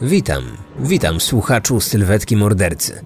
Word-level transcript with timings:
Witam, 0.00 0.44
witam 0.78 1.20
słuchaczu 1.20 1.80
sylwetki 1.80 2.36
mordercy. 2.36 3.04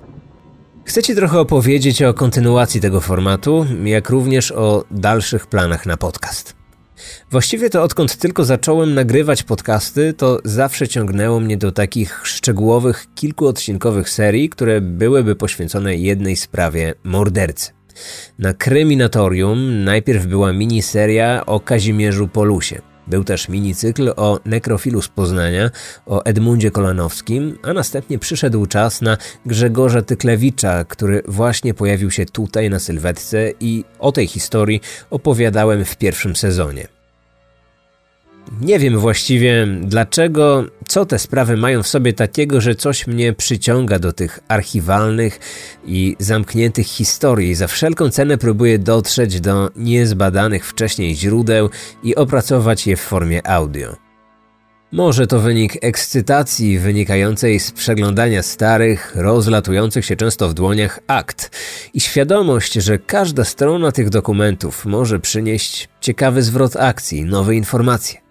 Chcę 0.85 1.03
trochę 1.03 1.41
opowiedzieć 1.41 2.03
o 2.03 2.14
kontynuacji 2.14 2.80
tego 2.80 3.00
formatu, 3.00 3.66
jak 3.84 4.11
również 4.11 4.53
o 4.53 4.84
dalszych 4.90 5.46
planach 5.46 5.87
na 5.87 5.96
podcast. 5.96 6.56
Właściwie 7.30 7.71
to 7.71 7.82
odkąd 7.82 8.16
tylko 8.16 8.45
zacząłem 8.45 8.95
nagrywać 8.95 9.43
podcasty, 9.43 10.12
to 10.12 10.38
zawsze 10.45 10.88
ciągnęło 10.88 11.41
mnie 11.41 11.56
do 11.56 11.73
takich 11.73 12.20
szczegółowych, 12.24 13.07
kilkuodcinkowych 13.14 14.11
serii, 14.11 14.48
które 14.48 14.80
byłyby 14.80 15.36
poświęcone 15.36 15.96
jednej 15.96 16.36
sprawie 16.36 16.95
mordercy. 17.05 17.73
Na 18.39 18.55
Kryminatorium 18.55 19.84
najpierw 19.84 20.27
była 20.27 20.52
miniseria 20.52 21.46
o 21.46 21.61
Kazimierzu 21.61 22.29
Polusie. 22.29 22.88
Był 23.09 23.25
też 23.25 23.48
minicykl 23.48 24.12
o 24.16 24.41
nekrofilu 24.45 25.02
z 25.02 25.09
Poznania, 25.09 25.70
o 26.06 26.24
Edmundzie 26.24 26.70
Kolanowskim, 26.70 27.59
a 27.62 27.73
następnie 27.73 28.19
przyszedł 28.19 28.66
czas 28.66 29.02
na 29.02 29.16
Grzegorza 29.46 30.02
Tyklewicza, 30.02 30.84
który 30.84 31.23
właśnie 31.28 31.74
pojawił 31.74 32.10
się 32.10 32.27
tutaj 32.27 32.70
na 32.70 32.78
sylwetce 32.78 33.52
i 33.60 33.84
o 33.98 34.12
tej 34.12 34.27
historii 34.27 34.80
opowiadałem 35.10 35.84
w 35.84 35.97
pierwszym 35.97 36.36
sezonie. 36.36 36.98
Nie 38.61 38.79
wiem 38.79 38.98
właściwie 38.98 39.66
dlaczego, 39.83 40.65
co 40.89 41.06
te 41.06 41.19
sprawy 41.19 41.56
mają 41.56 41.83
w 41.83 41.89
sobie 41.89 42.12
takiego, 42.12 42.61
że 42.61 42.75
coś 42.75 43.06
mnie 43.06 43.33
przyciąga 43.33 43.98
do 43.98 44.12
tych 44.12 44.41
archiwalnych 44.48 45.41
i 45.87 46.16
zamkniętych 46.19 46.87
historii. 46.87 47.55
Za 47.55 47.66
wszelką 47.66 48.11
cenę 48.11 48.39
próbuję 48.39 48.79
dotrzeć 48.79 49.41
do 49.41 49.70
niezbadanych 49.77 50.66
wcześniej 50.66 51.16
źródeł 51.16 51.70
i 52.03 52.16
opracować 52.16 52.87
je 52.87 52.97
w 52.97 53.01
formie 53.01 53.47
audio. 53.47 53.97
Może 54.92 55.27
to 55.27 55.41
wynik 55.41 55.73
ekscytacji 55.80 56.78
wynikającej 56.78 57.61
z 57.61 57.73
przeglądania 57.73 58.42
starych, 58.42 59.12
rozlatujących 59.17 60.05
się 60.05 60.17
często 60.17 60.48
w 60.48 60.55
dłoniach 60.55 61.00
akt 61.06 61.50
i 61.94 62.00
świadomość, 62.00 62.72
że 62.72 62.98
każda 62.98 63.44
strona 63.44 63.92
tych 63.92 64.11
dokumentów 64.11 64.87
może 64.87 65.20
przynieść 65.20 65.89
ciekawy 66.00 66.42
zwrot 66.42 66.77
akcji, 66.77 67.25
nowe 67.25 67.55
informacje. 67.55 68.28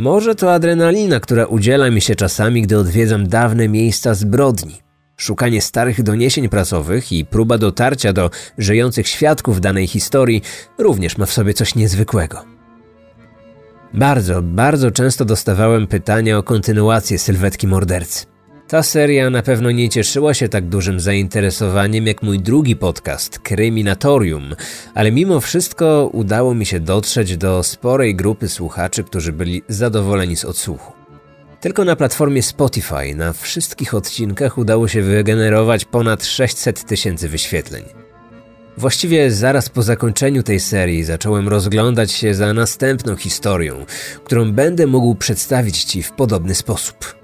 Może 0.00 0.34
to 0.34 0.52
adrenalina, 0.52 1.20
która 1.20 1.46
udziela 1.46 1.90
mi 1.90 2.00
się 2.00 2.14
czasami, 2.14 2.62
gdy 2.62 2.78
odwiedzam 2.78 3.28
dawne 3.28 3.68
miejsca 3.68 4.14
zbrodni. 4.14 4.78
Szukanie 5.16 5.62
starych 5.62 6.02
doniesień 6.02 6.48
prasowych 6.48 7.12
i 7.12 7.24
próba 7.24 7.58
dotarcia 7.58 8.12
do 8.12 8.30
żyjących 8.58 9.08
świadków 9.08 9.60
danej 9.60 9.86
historii 9.86 10.42
również 10.78 11.18
ma 11.18 11.26
w 11.26 11.32
sobie 11.32 11.54
coś 11.54 11.74
niezwykłego. 11.74 12.44
Bardzo, 13.94 14.42
bardzo 14.42 14.90
często 14.90 15.24
dostawałem 15.24 15.86
pytania 15.86 16.38
o 16.38 16.42
kontynuację 16.42 17.18
sylwetki 17.18 17.66
mordercy. 17.66 18.26
Ta 18.70 18.82
seria 18.82 19.30
na 19.30 19.42
pewno 19.42 19.70
nie 19.70 19.88
cieszyła 19.88 20.34
się 20.34 20.48
tak 20.48 20.68
dużym 20.68 21.00
zainteresowaniem 21.00 22.06
jak 22.06 22.22
mój 22.22 22.40
drugi 22.40 22.76
podcast, 22.76 23.38
Kryminatorium, 23.38 24.54
ale 24.94 25.12
mimo 25.12 25.40
wszystko 25.40 26.10
udało 26.12 26.54
mi 26.54 26.66
się 26.66 26.80
dotrzeć 26.80 27.36
do 27.36 27.62
sporej 27.62 28.14
grupy 28.14 28.48
słuchaczy, 28.48 29.04
którzy 29.04 29.32
byli 29.32 29.62
zadowoleni 29.68 30.36
z 30.36 30.44
odsłuchu. 30.44 30.92
Tylko 31.60 31.84
na 31.84 31.96
platformie 31.96 32.42
Spotify 32.42 33.14
na 33.14 33.32
wszystkich 33.32 33.94
odcinkach 33.94 34.58
udało 34.58 34.88
się 34.88 35.02
wygenerować 35.02 35.84
ponad 35.84 36.24
600 36.24 36.84
tysięcy 36.84 37.28
wyświetleń. 37.28 37.84
Właściwie 38.76 39.30
zaraz 39.30 39.68
po 39.68 39.82
zakończeniu 39.82 40.42
tej 40.42 40.60
serii 40.60 41.04
zacząłem 41.04 41.48
rozglądać 41.48 42.12
się 42.12 42.34
za 42.34 42.54
następną 42.54 43.16
historią, 43.16 43.86
którą 44.24 44.52
będę 44.52 44.86
mógł 44.86 45.14
przedstawić 45.14 45.84
Ci 45.84 46.02
w 46.02 46.12
podobny 46.12 46.54
sposób. 46.54 47.19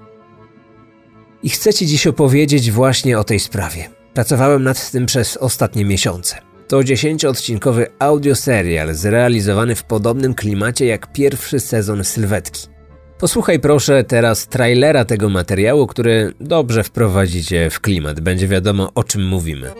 I 1.43 1.49
chcę 1.49 1.73
Ci 1.73 1.87
dziś 1.87 2.07
opowiedzieć 2.07 2.71
właśnie 2.71 3.19
o 3.19 3.23
tej 3.23 3.39
sprawie. 3.39 3.89
Pracowałem 4.13 4.63
nad 4.63 4.91
tym 4.91 5.05
przez 5.05 5.37
ostatnie 5.37 5.85
miesiące. 5.85 6.35
To 6.67 6.83
dziesięcioodcinkowy 6.83 7.87
audioserial 7.99 8.93
zrealizowany 8.95 9.75
w 9.75 9.83
podobnym 9.83 10.33
klimacie 10.33 10.85
jak 10.85 11.11
pierwszy 11.13 11.59
sezon 11.59 12.03
Sylwetki. 12.03 12.67
Posłuchaj 13.19 13.59
proszę 13.59 14.03
teraz 14.03 14.47
trailera 14.47 15.05
tego 15.05 15.29
materiału, 15.29 15.87
który 15.87 16.33
dobrze 16.39 16.83
wprowadzi 16.83 17.43
Cię 17.43 17.69
w 17.69 17.79
klimat. 17.79 18.19
Będzie 18.19 18.47
wiadomo 18.47 18.91
o 18.95 19.03
czym 19.03 19.27
mówimy. 19.27 19.71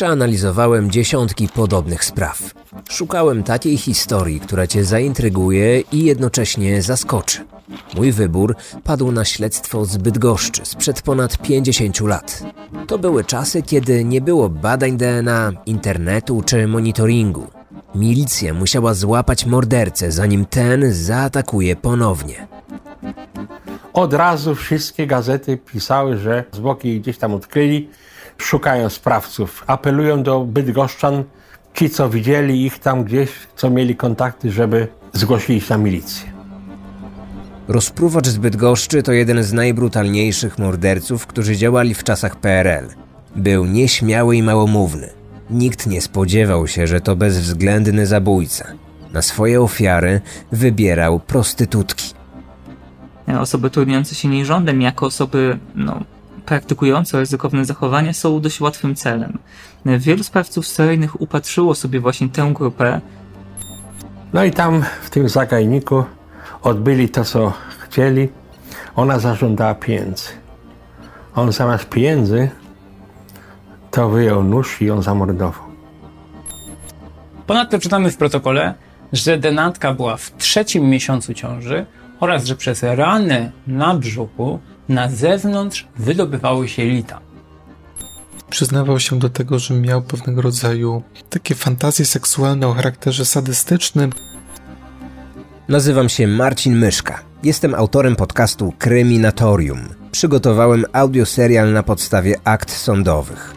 Przeanalizowałem 0.00 0.90
dziesiątki 0.90 1.48
podobnych 1.48 2.04
spraw. 2.04 2.54
Szukałem 2.90 3.42
takiej 3.42 3.76
historii, 3.76 4.40
która 4.40 4.66
Cię 4.66 4.84
zaintryguje 4.84 5.80
i 5.80 6.04
jednocześnie 6.04 6.82
zaskoczy. 6.82 7.44
Mój 7.94 8.12
wybór 8.12 8.56
padł 8.84 9.12
na 9.12 9.24
śledztwo 9.24 9.84
z 9.84 9.96
Bydgoszczy 9.96 10.60
sprzed 10.64 11.02
ponad 11.02 11.38
50 11.38 12.00
lat. 12.00 12.42
To 12.86 12.98
były 12.98 13.24
czasy, 13.24 13.62
kiedy 13.62 14.04
nie 14.04 14.20
było 14.20 14.48
badań 14.48 14.96
DNA, 14.96 15.52
internetu 15.66 16.42
czy 16.46 16.66
monitoringu. 16.66 17.46
Milicja 17.94 18.54
musiała 18.54 18.94
złapać 18.94 19.46
mordercę, 19.46 20.12
zanim 20.12 20.46
ten 20.46 20.92
zaatakuje 20.92 21.76
ponownie. 21.76 22.46
Od 23.92 24.14
razu 24.14 24.54
wszystkie 24.54 25.06
gazety 25.06 25.58
pisały, 25.72 26.16
że 26.16 26.44
zwłoki 26.52 27.00
gdzieś 27.00 27.18
tam 27.18 27.34
odkryli, 27.34 27.88
szukają 28.40 28.88
sprawców. 28.88 29.64
Apelują 29.66 30.22
do 30.22 30.40
bydgoszczan, 30.40 31.24
ci 31.74 31.90
co 31.90 32.10
widzieli 32.10 32.66
ich 32.66 32.78
tam 32.78 33.04
gdzieś, 33.04 33.30
co 33.56 33.70
mieli 33.70 33.96
kontakty, 33.96 34.50
żeby 34.50 34.88
zgłosili 35.12 35.60
się 35.60 35.74
na 35.74 35.78
milicję. 35.78 36.32
Rozpruwacz 37.68 38.26
z 38.26 38.38
Bydgoszczy 38.38 39.02
to 39.02 39.12
jeden 39.12 39.42
z 39.42 39.52
najbrutalniejszych 39.52 40.58
morderców, 40.58 41.26
którzy 41.26 41.56
działali 41.56 41.94
w 41.94 42.04
czasach 42.04 42.36
PRL. 42.36 42.88
Był 43.36 43.66
nieśmiały 43.66 44.36
i 44.36 44.42
małomówny. 44.42 45.08
Nikt 45.50 45.86
nie 45.86 46.00
spodziewał 46.00 46.68
się, 46.68 46.86
że 46.86 47.00
to 47.00 47.16
bezwzględny 47.16 48.06
zabójca. 48.06 48.66
Na 49.12 49.22
swoje 49.22 49.60
ofiary 49.60 50.20
wybierał 50.52 51.20
prostytutki. 51.20 52.14
Osoby 53.40 53.70
trudniące 53.70 54.14
się 54.14 54.28
nierządem 54.28 54.82
jako 54.82 55.06
osoby 55.06 55.58
no, 55.74 56.00
praktykujące 56.40 57.18
ryzykowne 57.18 57.64
zachowania 57.64 58.12
są 58.12 58.40
dość 58.40 58.60
łatwym 58.60 58.94
celem. 58.94 59.38
Wielu 59.86 60.22
sprawców 60.22 60.66
seryjnych 60.66 61.20
upatrzyło 61.20 61.74
sobie 61.74 62.00
właśnie 62.00 62.28
tę 62.28 62.50
grupę. 62.54 63.00
No 64.32 64.44
i 64.44 64.50
tam 64.50 64.84
w 65.02 65.10
tym 65.10 65.28
zagajniku 65.28 66.04
odbyli 66.62 67.08
to, 67.08 67.24
co 67.24 67.52
chcieli. 67.78 68.28
Ona 68.96 69.18
zażądała 69.18 69.74
pieniędzy. 69.74 70.28
On 71.34 71.52
zamiast 71.52 71.88
pieniędzy 71.88 72.50
to 73.90 74.08
wyjął 74.08 74.44
nóż 74.44 74.82
i 74.82 74.86
ją 74.86 75.02
zamordował. 75.02 75.70
Ponadto 77.46 77.78
czytamy 77.78 78.10
w 78.10 78.16
protokole, 78.16 78.74
że 79.12 79.38
denatka 79.38 79.94
była 79.94 80.16
w 80.16 80.36
trzecim 80.36 80.90
miesiącu 80.90 81.34
ciąży 81.34 81.86
oraz 82.20 82.44
że 82.44 82.56
przez 82.56 82.82
rany 82.82 83.52
na 83.66 83.94
brzuchu 83.94 84.60
na 84.90 85.08
zewnątrz 85.08 85.88
wydobywały 85.98 86.68
się 86.68 86.84
lita. 86.84 87.20
Przyznawał 88.50 89.00
się 89.00 89.18
do 89.18 89.28
tego, 89.28 89.58
że 89.58 89.74
miał 89.74 90.02
pewnego 90.02 90.42
rodzaju 90.42 91.02
takie 91.30 91.54
fantazje 91.54 92.04
seksualne 92.04 92.68
o 92.68 92.72
charakterze 92.72 93.24
sadystycznym. 93.24 94.12
Nazywam 95.68 96.08
się 96.08 96.26
Marcin 96.26 96.76
Myszka. 96.76 97.20
Jestem 97.42 97.74
autorem 97.74 98.16
podcastu 98.16 98.72
Kryminatorium. 98.78 99.80
Przygotowałem 100.12 100.84
audioserial 100.92 101.72
na 101.72 101.82
podstawie 101.82 102.36
akt 102.44 102.70
sądowych. 102.70 103.54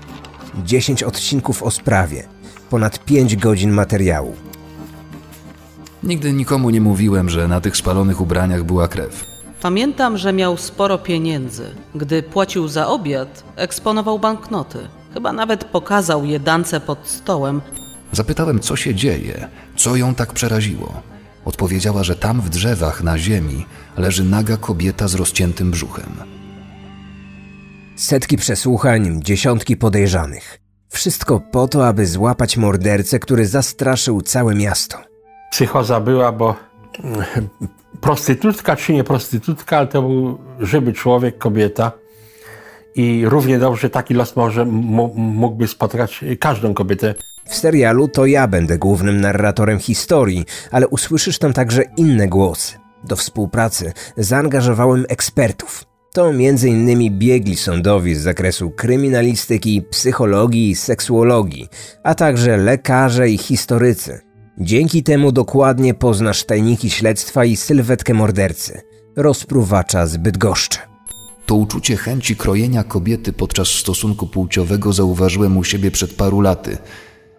10 0.64 1.04
odcinków 1.04 1.64
o 1.64 1.72
sprawie, 1.72 2.24
ponad 2.70 3.06
5 3.06 3.36
godzin 3.36 3.72
materiału. 3.72 4.36
Nigdy 6.04 6.34
nikomu 6.34 6.70
nie 6.70 6.82
mówiłem, 6.82 7.30
że 7.30 7.48
na 7.48 7.62
tych 7.62 7.78
spalonych 7.78 8.22
ubraniach 8.22 8.64
była 8.64 8.88
krew. 8.88 9.33
Pamiętam, 9.64 10.18
że 10.18 10.34
miał 10.34 10.58
sporo 10.58 10.98
pieniędzy. 10.98 11.76
Gdy 11.96 12.24
płacił 12.24 12.68
za 12.68 12.88
obiad, 12.88 13.44
eksponował 13.56 14.20
banknoty. 14.20 14.80
Chyba 15.14 15.34
nawet 15.34 15.64
pokazał 15.64 16.26
je 16.26 16.40
dance 16.40 16.80
pod 16.80 17.00
stołem. 17.08 17.62
Zapytałem, 18.12 18.60
co 18.60 18.76
się 18.76 18.96
dzieje, 18.96 19.48
co 19.76 19.96
ją 19.96 20.16
tak 20.16 20.34
przeraziło. 20.34 21.02
Odpowiedziała, 21.46 22.04
że 22.04 22.16
tam 22.16 22.42
w 22.42 22.50
drzewach 22.50 23.04
na 23.04 23.18
ziemi 23.18 23.66
leży 23.98 24.24
naga 24.24 24.58
kobieta 24.58 25.08
z 25.08 25.16
rozciętym 25.16 25.72
brzuchem. 25.72 26.14
Setki 27.96 28.38
przesłuchań, 28.38 29.20
dziesiątki 29.24 29.78
podejrzanych. 29.78 30.60
Wszystko 30.90 31.40
po 31.40 31.68
to, 31.68 31.88
aby 31.88 32.08
złapać 32.08 32.58
mordercę, 32.58 33.20
który 33.20 33.48
zastraszył 33.48 34.22
całe 34.22 34.56
miasto. 34.56 34.98
Psychoza 35.52 36.00
była, 36.00 36.32
bo 36.32 36.56
prostytutka 38.02 38.76
czy 38.76 38.94
nie 38.94 39.04
prostytutka, 39.04 39.78
ale 39.78 39.88
to 39.88 40.02
był 40.02 40.38
żywy 40.60 40.94
człowiek, 40.94 41.38
kobieta. 41.38 41.92
i 42.96 43.24
równie 43.26 43.60
dobrze 43.60 43.90
taki 43.90 44.14
los 44.14 44.36
może 44.36 44.66
mógłby 45.16 45.68
spotkać 45.68 46.26
każdą 46.40 46.74
kobietę. 46.74 47.16
W 47.46 47.56
serialu 47.56 48.08
to 48.08 48.26
ja 48.26 48.48
będę 48.48 48.78
głównym 48.78 49.22
narratorem 49.22 49.80
historii, 49.80 50.46
ale 50.72 50.88
usłyszysz 50.88 51.40
tam 51.40 51.54
także 51.54 51.84
inne 51.98 52.28
głosy. 52.28 52.78
Do 53.04 53.16
współpracy 53.16 53.94
zaangażowałem 54.18 55.06
ekspertów. 55.10 55.86
To 56.14 56.30
m.in. 56.30 57.20
biegli 57.20 57.56
sądowi 57.56 58.16
z 58.16 58.22
zakresu 58.22 58.72
kryminalistyki, 58.72 59.82
psychologii, 59.82 60.76
seksuologii, 60.76 61.70
a 62.04 62.16
także 62.16 62.58
lekarze 62.58 63.30
i 63.30 63.38
historycy. 63.38 64.33
Dzięki 64.58 65.04
temu 65.04 65.32
dokładnie 65.32 65.94
poznasz 65.94 66.44
tajniki 66.44 66.90
śledztwa 66.90 67.46
i 67.46 67.56
sylwetkę 67.56 68.14
mordercy, 68.14 68.82
rozpruwacza 69.16 70.08
z 70.08 70.18
Bydgoszczy. 70.18 70.80
To 71.46 71.56
uczucie 71.56 71.98
chęci 71.98 72.36
krojenia 72.36 72.84
kobiety 72.84 73.34
podczas 73.34 73.68
stosunku 73.68 74.28
płciowego 74.28 74.94
zauważyłem 74.94 75.58
u 75.58 75.64
siebie 75.64 75.92
przed 75.92 76.14
paru 76.14 76.42
laty. 76.42 76.78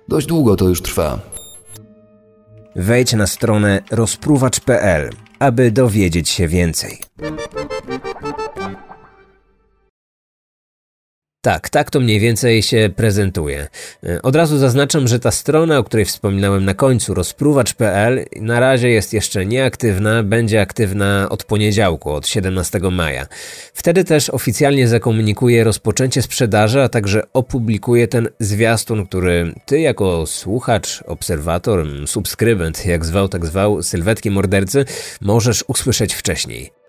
Dość 0.08 0.26
długo 0.26 0.56
to 0.56 0.68
już 0.68 0.82
trwa. 0.82 1.20
Wejdź 2.76 3.12
na 3.12 3.26
stronę 3.26 3.82
rozpruwacz.pl, 3.90 5.10
aby 5.38 5.70
dowiedzieć 5.70 6.28
się 6.28 6.48
więcej. 6.48 6.98
Tak, 11.44 11.70
tak 11.70 11.90
to 11.90 12.00
mniej 12.00 12.20
więcej 12.20 12.62
się 12.62 12.90
prezentuje. 12.96 13.66
E, 14.06 14.22
od 14.22 14.36
razu 14.36 14.58
zaznaczam, 14.58 15.08
że 15.08 15.20
ta 15.20 15.30
strona, 15.30 15.78
o 15.78 15.84
której 15.84 16.04
wspominałem 16.04 16.64
na 16.64 16.74
końcu, 16.74 17.14
rozpruwacz.pl, 17.14 18.24
na 18.40 18.60
razie 18.60 18.88
jest 18.88 19.12
jeszcze 19.12 19.46
nieaktywna, 19.46 20.22
będzie 20.22 20.60
aktywna 20.60 21.26
od 21.30 21.44
poniedziałku, 21.44 22.10
od 22.10 22.28
17 22.28 22.80
maja. 22.92 23.26
Wtedy 23.74 24.04
też 24.04 24.30
oficjalnie 24.30 24.88
zakomunikuję 24.88 25.64
rozpoczęcie 25.64 26.22
sprzedaży, 26.22 26.82
a 26.82 26.88
także 26.88 27.22
opublikuję 27.32 28.08
ten 28.08 28.28
zwiastun, 28.40 29.06
który 29.06 29.54
ty 29.66 29.80
jako 29.80 30.26
słuchacz, 30.26 31.02
obserwator, 31.06 31.86
subskrybent, 32.06 32.86
jak 32.86 33.04
zwał, 33.04 33.28
tak 33.28 33.46
zwał, 33.46 33.82
sylwetki 33.82 34.30
mordercy, 34.30 34.84
możesz 35.20 35.64
usłyszeć 35.68 36.14
wcześniej. 36.14 36.83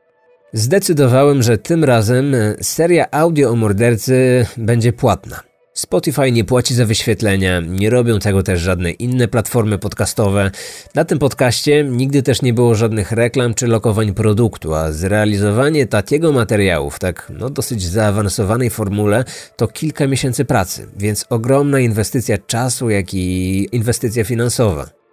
Zdecydowałem, 0.56 1.44
że 1.44 1.58
tym 1.58 1.84
razem 1.84 2.36
e, 2.36 2.56
seria 2.62 3.06
audio 3.12 3.50
o 3.50 3.56
mordercy 3.56 4.46
będzie 4.58 4.94
płatna. 4.94 5.42
Spotify 5.74 6.32
nie 6.32 6.44
płaci 6.44 6.76
za 6.76 6.86
wyświetlenia, 6.86 7.60
nie 7.60 7.90
robią 7.90 8.20
tego 8.20 8.44
też 8.44 8.62
żadne 8.62 8.92
inne 8.92 9.28
platformy 9.28 9.78
podcastowe. 9.78 10.52
Na 10.96 11.06
tym 11.06 11.20
podcaście 11.20 11.84
nigdy 11.84 12.24
też 12.24 12.42
nie 12.42 12.54
było 12.54 12.76
żadnych 12.76 13.12
reklam 13.12 13.54
czy 13.54 13.68
lokowań 13.68 14.14
produktu, 14.14 14.74
a 14.74 14.92
zrealizowanie 14.92 15.88
takiego 15.88 16.32
materiału 16.32 16.90
w 16.90 17.00
tak 17.00 17.32
no, 17.40 17.50
dosyć 17.50 17.84
zaawansowanej 17.84 18.70
formule 18.70 19.24
to 19.56 19.68
kilka 19.68 20.08
miesięcy 20.08 20.46
pracy, 20.46 20.88
więc 20.98 21.26
ogromna 21.30 21.80
inwestycja 21.80 22.38
czasu, 22.38 22.90
jak 22.90 23.14
i 23.14 23.68
inwestycja 23.72 24.24
finansowa. 24.24 25.05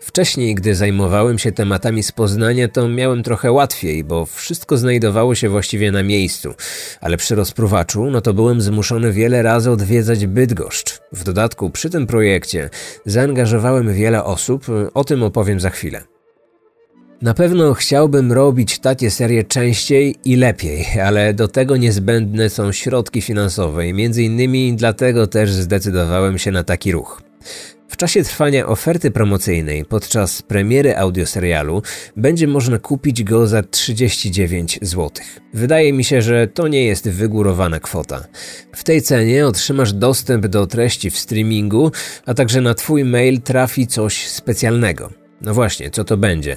Wcześniej, 0.00 0.54
gdy 0.54 0.74
zajmowałem 0.74 1.38
się 1.38 1.52
tematami 1.52 2.02
z 2.02 2.12
Poznania, 2.12 2.68
to 2.68 2.88
miałem 2.88 3.22
trochę 3.22 3.52
łatwiej, 3.52 4.04
bo 4.04 4.26
wszystko 4.26 4.76
znajdowało 4.76 5.34
się 5.34 5.48
właściwie 5.48 5.92
na 5.92 6.02
miejscu. 6.02 6.54
Ale 7.00 7.16
przy 7.16 7.34
rozpruwaczu, 7.34 8.10
no 8.10 8.20
to 8.20 8.34
byłem 8.34 8.60
zmuszony 8.60 9.12
wiele 9.12 9.42
razy 9.42 9.70
odwiedzać 9.70 10.26
Bydgoszcz. 10.26 11.00
W 11.12 11.24
dodatku, 11.24 11.70
przy 11.70 11.90
tym 11.90 12.06
projekcie 12.06 12.70
zaangażowałem 13.06 13.94
wiele 13.94 14.24
osób, 14.24 14.66
o 14.94 15.04
tym 15.04 15.22
opowiem 15.22 15.60
za 15.60 15.70
chwilę. 15.70 16.02
Na 17.22 17.34
pewno 17.34 17.74
chciałbym 17.74 18.32
robić 18.32 18.78
takie 18.78 19.10
serie 19.10 19.44
częściej 19.44 20.16
i 20.24 20.36
lepiej, 20.36 20.86
ale 21.00 21.34
do 21.34 21.48
tego 21.48 21.76
niezbędne 21.76 22.50
są 22.50 22.72
środki 22.72 23.20
finansowe 23.20 23.88
i 23.88 23.94
między 23.94 24.22
innymi 24.22 24.74
dlatego 24.74 25.26
też 25.26 25.52
zdecydowałem 25.52 26.38
się 26.38 26.50
na 26.50 26.64
taki 26.64 26.92
ruch. 26.92 27.22
Czasie 28.00 28.24
trwania 28.24 28.66
oferty 28.66 29.10
promocyjnej 29.10 29.84
podczas 29.84 30.42
premiery 30.42 30.96
audioserialu 30.96 31.82
będzie 32.16 32.46
można 32.46 32.78
kupić 32.78 33.24
go 33.24 33.46
za 33.46 33.62
39 33.62 34.78
zł. 34.82 35.10
Wydaje 35.54 35.92
mi 35.92 36.04
się, 36.04 36.22
że 36.22 36.48
to 36.48 36.68
nie 36.68 36.84
jest 36.84 37.08
wygórowana 37.08 37.80
kwota. 37.80 38.24
W 38.76 38.84
tej 38.84 39.02
cenie 39.02 39.46
otrzymasz 39.46 39.92
dostęp 39.92 40.46
do 40.46 40.66
treści 40.66 41.10
w 41.10 41.18
streamingu, 41.18 41.92
a 42.26 42.34
także 42.34 42.60
na 42.60 42.74
Twój 42.74 43.04
mail 43.04 43.40
trafi 43.40 43.86
coś 43.86 44.28
specjalnego. 44.28 45.10
No 45.40 45.54
właśnie, 45.54 45.90
co 45.90 46.04
to 46.04 46.16
będzie? 46.16 46.56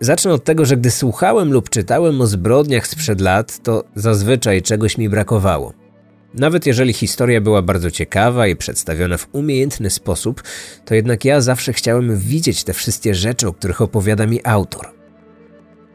Zacznę 0.00 0.32
od 0.32 0.44
tego, 0.44 0.64
że 0.64 0.76
gdy 0.76 0.90
słuchałem 0.90 1.52
lub 1.52 1.70
czytałem 1.70 2.20
o 2.20 2.26
zbrodniach 2.26 2.86
sprzed 2.86 3.20
lat, 3.20 3.62
to 3.62 3.84
zazwyczaj 3.94 4.62
czegoś 4.62 4.98
mi 4.98 5.08
brakowało. 5.08 5.81
Nawet 6.34 6.66
jeżeli 6.66 6.92
historia 6.92 7.40
była 7.40 7.62
bardzo 7.62 7.90
ciekawa 7.90 8.46
i 8.46 8.56
przedstawiona 8.56 9.16
w 9.18 9.28
umiejętny 9.32 9.90
sposób, 9.90 10.42
to 10.84 10.94
jednak 10.94 11.24
ja 11.24 11.40
zawsze 11.40 11.72
chciałem 11.72 12.18
widzieć 12.18 12.64
te 12.64 12.72
wszystkie 12.72 13.14
rzeczy, 13.14 13.48
o 13.48 13.52
których 13.52 13.80
opowiada 13.80 14.26
mi 14.26 14.40
autor. 14.44 14.88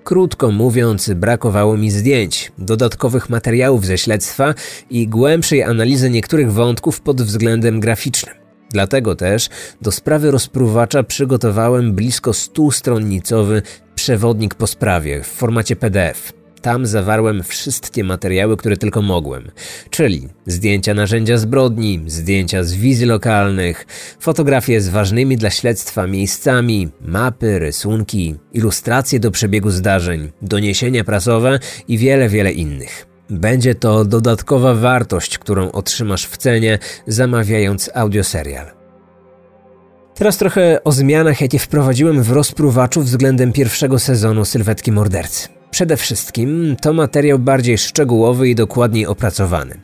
Krótko 0.04 0.52
mówiąc, 0.52 1.10
brakowało 1.16 1.78
mi 1.78 1.92
zdjęć, 1.92 2.52
dodatkowych 2.58 3.30
materiałów 3.30 3.86
ze 3.86 3.98
śledztwa 3.98 4.54
i 4.90 5.08
głębszej 5.08 5.64
analizy 5.64 6.10
niektórych 6.10 6.54
wątków 6.54 7.02
pod 7.02 7.22
względem 7.22 7.80
graficznym. 7.80 8.36
Dlatego 8.72 9.16
też 9.16 9.50
do 9.82 9.92
sprawy 9.92 10.32
rozpruwacza 10.32 11.04
przygotowałem 11.04 11.94
blisko 11.94 12.32
100-stronnicowy 12.32 13.62
przewodnik 13.96 14.56
po 14.56 14.68
sprawie 14.68 15.24
w 15.24 15.28
formacie 15.28 15.76
PDF. 15.76 16.34
Tam 16.62 16.86
zawarłem 16.86 17.44
wszystkie 17.44 18.04
materiały, 18.04 18.58
które 18.58 18.78
tylko 18.78 19.02
mogłem, 19.02 19.52
czyli 19.90 20.28
zdjęcia 20.46 20.94
narzędzia 20.94 21.38
zbrodni, 21.38 22.04
zdjęcia 22.08 22.64
z 22.64 22.74
wizji 22.74 23.06
lokalnych, 23.06 23.86
fotografie 24.20 24.82
z 24.82 24.90
ważnymi 24.90 25.38
dla 25.38 25.50
śledztwa 25.50 26.08
miejscami, 26.08 26.90
mapy, 27.02 27.60
rysunki, 27.60 28.36
ilustracje 28.54 29.20
do 29.20 29.32
przebiegu 29.32 29.70
zdarzeń, 29.70 30.32
doniesienia 30.42 31.04
prasowe 31.04 31.60
i 31.88 31.98
wiele, 31.98 32.30
wiele 32.30 32.52
innych. 32.52 33.06
Będzie 33.30 33.76
to 33.76 34.06
dodatkowa 34.06 34.74
wartość, 34.74 35.38
którą 35.38 35.72
otrzymasz 35.72 36.26
w 36.26 36.38
cenie, 36.38 36.80
zamawiając 37.08 37.90
audioserial. 37.94 38.66
Teraz 40.16 40.38
trochę 40.38 40.84
o 40.84 40.92
zmianach, 40.92 41.42
jakie 41.42 41.60
wprowadziłem 41.60 42.24
w 42.24 42.32
rozpruwaczu 42.32 43.02
względem 43.02 43.54
pierwszego 43.54 44.00
sezonu 44.00 44.46
Sylwetki 44.46 44.92
Mordercy. 44.92 45.57
Przede 45.72 45.98
wszystkim 45.98 46.76
to 46.82 46.94
materiał 46.94 47.40
bardziej 47.40 47.78
szczegółowy 47.78 48.50
i 48.50 48.56
dokładniej 48.56 49.06
opracowany. 49.06 49.82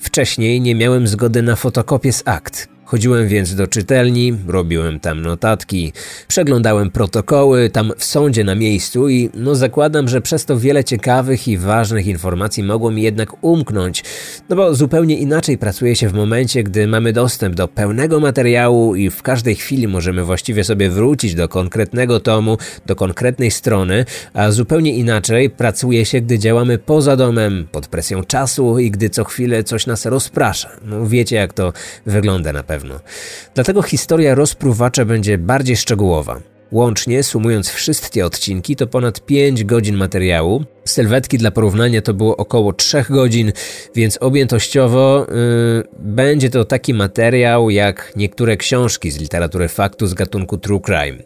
Wcześniej 0.00 0.60
nie 0.60 0.74
miałem 0.74 1.06
zgody 1.06 1.42
na 1.42 1.56
fotokopię 1.56 2.12
z 2.12 2.22
akt, 2.26 2.68
Chodziłem 2.86 3.28
więc 3.28 3.54
do 3.54 3.66
czytelni, 3.66 4.34
robiłem 4.48 5.00
tam 5.00 5.22
notatki, 5.22 5.92
przeglądałem 6.28 6.90
protokoły 6.90 7.70
tam 7.70 7.92
w 7.98 8.04
sądzie 8.04 8.44
na 8.44 8.54
miejscu 8.54 9.08
i 9.08 9.30
no 9.34 9.54
zakładam, 9.54 10.08
że 10.08 10.20
przez 10.20 10.44
to 10.44 10.58
wiele 10.58 10.84
ciekawych 10.84 11.48
i 11.48 11.58
ważnych 11.58 12.06
informacji 12.06 12.62
mogło 12.62 12.90
mi 12.90 13.02
jednak 13.02 13.44
umknąć, 13.44 14.04
no 14.48 14.56
bo 14.56 14.74
zupełnie 14.74 15.18
inaczej 15.18 15.58
pracuje 15.58 15.96
się 15.96 16.08
w 16.08 16.14
momencie, 16.14 16.62
gdy 16.62 16.86
mamy 16.86 17.12
dostęp 17.12 17.54
do 17.54 17.68
pełnego 17.68 18.20
materiału 18.20 18.94
i 18.94 19.10
w 19.10 19.22
każdej 19.22 19.54
chwili 19.54 19.88
możemy 19.88 20.24
właściwie 20.24 20.64
sobie 20.64 20.90
wrócić 20.90 21.34
do 21.34 21.48
konkretnego 21.48 22.20
tomu, 22.20 22.58
do 22.86 22.96
konkretnej 22.96 23.50
strony, 23.50 24.04
a 24.34 24.50
zupełnie 24.50 24.96
inaczej 24.96 25.50
pracuje 25.50 26.04
się, 26.04 26.20
gdy 26.20 26.38
działamy 26.38 26.78
poza 26.78 27.16
domem, 27.16 27.68
pod 27.72 27.86
presją 27.86 28.24
czasu 28.24 28.78
i 28.78 28.90
gdy 28.90 29.10
co 29.10 29.24
chwilę 29.24 29.64
coś 29.64 29.86
nas 29.86 30.06
rozprasza. 30.06 30.70
No 30.84 31.06
wiecie 31.06 31.36
jak 31.36 31.52
to 31.52 31.72
wygląda 32.06 32.52
na 32.52 32.62
pewno 32.62 32.75
pewno. 32.76 33.00
Dlatego 33.54 33.82
historia 33.82 34.34
rozpruwacza 34.34 35.04
będzie 35.04 35.38
bardziej 35.38 35.76
szczegółowa. 35.76 36.40
Łącznie, 36.72 37.22
sumując 37.22 37.68
wszystkie 37.68 38.26
odcinki, 38.26 38.76
to 38.76 38.86
ponad 38.86 39.20
5 39.20 39.64
godzin 39.64 39.96
materiału. 39.96 40.64
Sylwetki 40.84 41.38
dla 41.38 41.50
porównania 41.50 42.02
to 42.02 42.14
było 42.14 42.36
około 42.36 42.72
3 42.72 43.04
godzin, 43.10 43.52
więc 43.94 44.18
objętościowo 44.20 45.26
yy, 45.28 45.84
będzie 45.98 46.50
to 46.50 46.64
taki 46.64 46.94
materiał 46.94 47.70
jak 47.70 48.12
niektóre 48.16 48.56
książki 48.56 49.10
z 49.10 49.18
literatury 49.18 49.68
faktu 49.68 50.06
z 50.06 50.14
gatunku 50.14 50.58
true 50.58 50.80
crime. 50.80 51.22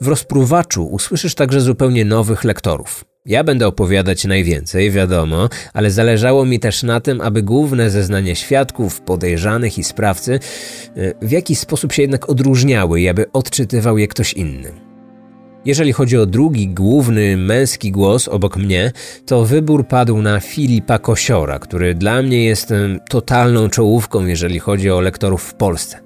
W 0.00 0.08
rozpruwaczu 0.08 0.86
usłyszysz 0.86 1.34
także 1.34 1.60
zupełnie 1.60 2.04
nowych 2.04 2.44
lektorów. 2.44 3.04
Ja 3.26 3.44
będę 3.44 3.66
opowiadać 3.66 4.24
najwięcej, 4.24 4.90
wiadomo, 4.90 5.48
ale 5.74 5.90
zależało 5.90 6.44
mi 6.44 6.60
też 6.60 6.82
na 6.82 7.00
tym, 7.00 7.20
aby 7.20 7.42
główne 7.42 7.90
zeznania 7.90 8.34
świadków, 8.34 9.00
podejrzanych 9.00 9.78
i 9.78 9.84
sprawcy 9.84 10.40
e, 10.96 11.14
w 11.26 11.30
jakiś 11.30 11.58
sposób 11.58 11.92
się 11.92 12.02
jednak 12.02 12.30
odróżniały 12.30 13.00
i 13.00 13.08
aby 13.08 13.32
odczytywał 13.32 13.98
je 13.98 14.08
ktoś 14.08 14.32
inny. 14.32 14.72
Jeżeli 15.64 15.92
chodzi 15.92 16.16
o 16.18 16.26
drugi, 16.26 16.68
główny, 16.68 17.36
męski 17.36 17.92
głos 17.92 18.28
obok 18.28 18.56
mnie, 18.56 18.92
to 19.26 19.44
wybór 19.44 19.86
padł 19.88 20.22
na 20.22 20.40
Filipa 20.40 20.98
Kosiora, 20.98 21.58
który 21.58 21.94
dla 21.94 22.22
mnie 22.22 22.44
jest 22.44 22.72
totalną 23.08 23.68
czołówką, 23.68 24.26
jeżeli 24.26 24.58
chodzi 24.58 24.90
o 24.90 25.00
lektorów 25.00 25.42
w 25.42 25.54
Polsce. 25.54 26.05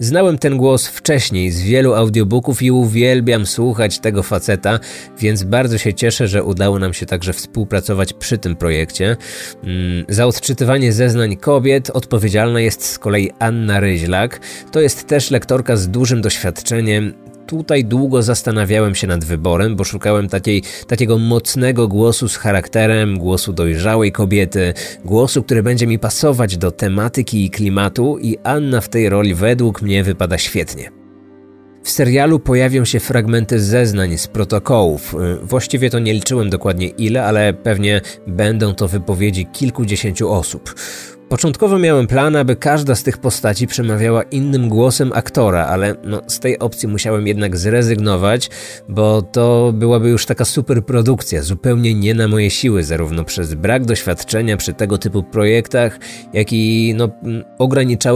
Znałem 0.00 0.38
ten 0.38 0.56
głos 0.56 0.86
wcześniej 0.86 1.50
z 1.50 1.62
wielu 1.62 1.94
audiobooków 1.94 2.62
i 2.62 2.70
uwielbiam 2.70 3.46
słuchać 3.46 3.98
tego 3.98 4.22
faceta, 4.22 4.80
więc 5.18 5.42
bardzo 5.42 5.78
się 5.78 5.94
cieszę, 5.94 6.28
że 6.28 6.44
udało 6.44 6.78
nam 6.78 6.94
się 6.94 7.06
także 7.06 7.32
współpracować 7.32 8.12
przy 8.12 8.38
tym 8.38 8.56
projekcie. 8.56 9.16
Mm, 9.64 10.04
za 10.08 10.26
odczytywanie 10.26 10.92
zeznań 10.92 11.36
kobiet 11.36 11.90
odpowiedzialna 11.90 12.60
jest 12.60 12.84
z 12.84 12.98
kolei 12.98 13.30
Anna 13.38 13.80
Ryźlak. 13.80 14.40
To 14.72 14.80
jest 14.80 15.06
też 15.06 15.30
lektorka 15.30 15.76
z 15.76 15.88
dużym 15.88 16.22
doświadczeniem 16.22 17.27
tutaj 17.48 17.84
długo 17.84 18.22
zastanawiałem 18.22 18.94
się 18.94 19.06
nad 19.06 19.24
wyborem, 19.24 19.76
bo 19.76 19.84
szukałem 19.84 20.28
takiej, 20.28 20.62
takiego 20.86 21.18
mocnego 21.18 21.88
głosu 21.88 22.28
z 22.28 22.36
charakterem, 22.36 23.18
głosu 23.18 23.52
dojrzałej 23.52 24.12
kobiety, 24.12 24.74
głosu, 25.04 25.42
który 25.42 25.62
będzie 25.62 25.86
mi 25.86 25.98
pasować 25.98 26.56
do 26.56 26.70
tematyki 26.70 27.44
i 27.44 27.50
klimatu, 27.50 28.18
i 28.18 28.38
Anna 28.44 28.80
w 28.80 28.88
tej 28.88 29.08
roli 29.08 29.34
według 29.34 29.82
mnie 29.82 30.04
wypada 30.04 30.38
świetnie. 30.38 30.90
W 31.82 31.90
serialu 31.90 32.38
pojawią 32.38 32.84
się 32.84 33.00
fragmenty 33.00 33.60
zeznań 33.60 34.18
z 34.18 34.26
protokołów. 34.26 35.14
Właściwie 35.42 35.90
to 35.90 35.98
nie 35.98 36.14
liczyłem 36.14 36.50
dokładnie 36.50 36.88
ile, 36.88 37.24
ale 37.24 37.52
pewnie 37.52 38.00
będą 38.26 38.74
to 38.74 38.88
wypowiedzi 38.88 39.46
kilkudziesięciu 39.46 40.32
osób. 40.32 40.74
Początkowo 41.28 41.78
miałem 41.78 42.06
plan, 42.06 42.36
aby 42.36 42.56
każda 42.56 42.94
z 42.94 43.02
tych 43.02 43.18
postaci 43.18 43.66
przemawiała 43.66 44.22
innym 44.22 44.68
głosem 44.68 45.12
aktora, 45.14 45.66
ale 45.66 45.94
no, 46.04 46.22
z 46.26 46.40
tej 46.40 46.58
opcji 46.58 46.88
musiałem 46.88 47.26
jednak 47.26 47.56
zrezygnować, 47.56 48.50
bo 48.88 49.22
to 49.22 49.72
byłaby 49.74 50.08
już 50.08 50.26
taka 50.26 50.44
super 50.44 50.84
produkcja, 50.84 51.42
zupełnie 51.42 51.94
nie 51.94 52.14
na 52.14 52.28
moje 52.28 52.50
siły, 52.50 52.82
zarówno 52.82 53.24
przez 53.24 53.54
brak 53.54 53.84
doświadczenia 53.84 54.56
przy 54.56 54.72
tego 54.74 54.98
typu 54.98 55.22
projektach, 55.22 55.98
jak 56.32 56.52
i 56.52 56.94
no, 56.96 57.08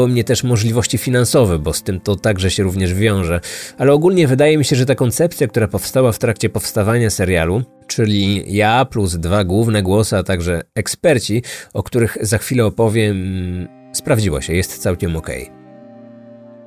mnie 0.09 0.25
też 0.25 0.45
możliwości 0.45 0.99
finansowe, 0.99 1.59
bo 1.59 1.73
z 1.73 1.83
tym 1.83 2.01
to 2.01 2.17
także 2.17 2.51
się 2.51 2.63
również 2.63 2.95
wiąże. 2.95 3.41
Ale 3.79 3.93
ogólnie 3.93 4.29
wydaje 4.29 4.59
mi 4.59 4.65
się, 4.65 4.77
że 4.77 4.87
ta 4.87 4.95
koncepcja, 4.95 5.49
która 5.49 5.69
powstała 5.69 6.13
w 6.13 6.19
trakcie 6.19 6.49
powstawania 6.49 7.11
serialu, 7.11 7.63
czyli 7.87 8.45
ja 8.57 8.85
plus 8.85 9.17
dwa 9.17 9.45
główne 9.45 9.83
głosy, 9.83 10.17
a 10.17 10.23
także 10.23 10.63
eksperci, 10.75 11.43
o 11.75 11.83
których 11.83 12.19
za 12.21 12.39
chwilę 12.39 12.67
opowiem, 12.67 13.69
sprawdziła 13.93 14.43
się, 14.43 14.55
jest 14.55 14.79
całkiem 14.79 15.17
ok. 15.17 15.31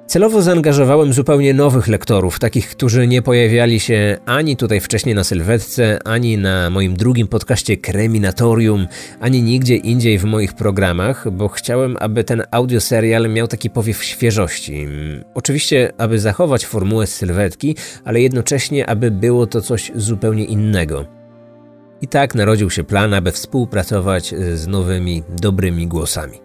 Celowo 0.07 0.41
zaangażowałem 0.41 1.13
zupełnie 1.13 1.53
nowych 1.53 1.87
lektorów, 1.87 2.39
takich, 2.39 2.69
którzy 2.69 3.07
nie 3.07 3.21
pojawiali 3.21 3.79
się 3.79 4.17
ani 4.25 4.57
tutaj 4.57 4.79
wcześniej 4.79 5.15
na 5.15 5.23
sylwetce, 5.23 5.99
ani 6.05 6.37
na 6.37 6.69
moim 6.69 6.95
drugim 6.95 7.27
podcaście 7.27 7.77
Kreminatorium, 7.77 8.87
ani 9.19 9.43
nigdzie 9.43 9.75
indziej 9.75 10.17
w 10.17 10.23
moich 10.23 10.53
programach, 10.53 11.31
bo 11.31 11.47
chciałem, 11.47 11.97
aby 11.99 12.23
ten 12.23 12.43
audioserial 12.51 13.29
miał 13.29 13.47
taki 13.47 13.69
powiew 13.69 14.03
świeżości. 14.03 14.87
Oczywiście, 15.33 15.91
aby 15.97 16.19
zachować 16.19 16.65
formułę 16.65 17.07
sylwetki, 17.07 17.75
ale 18.03 18.21
jednocześnie, 18.21 18.89
aby 18.89 19.11
było 19.11 19.47
to 19.47 19.61
coś 19.61 19.91
zupełnie 19.95 20.45
innego. 20.45 21.05
I 22.01 22.07
tak 22.07 22.35
narodził 22.35 22.69
się 22.69 22.83
plan, 22.83 23.13
aby 23.13 23.31
współpracować 23.31 24.33
z 24.53 24.67
nowymi, 24.67 25.23
dobrymi 25.41 25.87
głosami. 25.87 26.39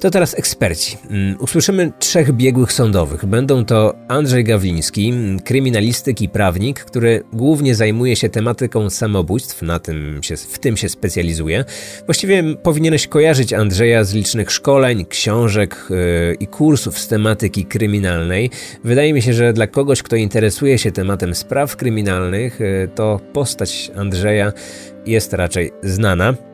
To 0.00 0.10
teraz 0.10 0.38
eksperci. 0.38 0.96
Mm, 1.10 1.36
usłyszymy 1.40 1.92
trzech 1.98 2.32
biegłych 2.32 2.72
sądowych. 2.72 3.24
Będą 3.26 3.64
to 3.64 3.94
Andrzej 4.08 4.44
Gawliński, 4.44 5.12
kryminalistyk 5.44 6.22
i 6.22 6.28
prawnik, 6.28 6.84
który 6.84 7.22
głównie 7.32 7.74
zajmuje 7.74 8.16
się 8.16 8.28
tematyką 8.28 8.90
samobójstw, 8.90 9.62
na 9.62 9.78
tym 9.78 10.22
się, 10.22 10.36
w 10.36 10.58
tym 10.58 10.76
się 10.76 10.88
specjalizuje. 10.88 11.64
Właściwie 12.06 12.42
powinieneś 12.62 13.06
kojarzyć 13.06 13.52
Andrzeja 13.52 14.04
z 14.04 14.14
licznych 14.14 14.50
szkoleń, 14.50 15.06
książek 15.06 15.86
yy, 15.90 16.34
i 16.40 16.46
kursów 16.46 16.98
z 16.98 17.08
tematyki 17.08 17.64
kryminalnej. 17.64 18.50
Wydaje 18.84 19.12
mi 19.12 19.22
się, 19.22 19.32
że 19.32 19.52
dla 19.52 19.66
kogoś, 19.66 20.02
kto 20.02 20.16
interesuje 20.16 20.78
się 20.78 20.92
tematem 20.92 21.34
spraw 21.34 21.76
kryminalnych, 21.76 22.60
yy, 22.60 22.88
to 22.94 23.20
postać 23.32 23.90
Andrzeja 23.96 24.52
jest 25.06 25.32
raczej 25.32 25.70
znana. 25.82 26.47